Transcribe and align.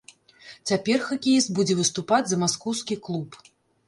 Цяпер 0.69 1.03
хакеіст 1.09 1.51
будзе 1.59 1.75
выступаць 1.81 2.23
за 2.31 2.39
маскоўскі 2.45 2.97
клуб. 3.09 3.37